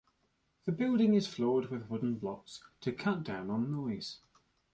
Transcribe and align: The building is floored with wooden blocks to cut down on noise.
The 0.65 0.71
building 0.71 1.13
is 1.13 1.27
floored 1.27 1.69
with 1.69 1.87
wooden 1.87 2.15
blocks 2.15 2.59
to 2.79 2.91
cut 2.91 3.23
down 3.23 3.51
on 3.51 3.71
noise. 3.71 4.17